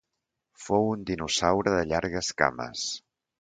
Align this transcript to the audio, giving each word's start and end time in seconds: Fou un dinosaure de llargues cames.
Fou 0.61 0.87
un 0.93 1.03
dinosaure 1.09 1.75
de 1.75 1.85
llargues 1.91 2.33
cames. 2.41 2.89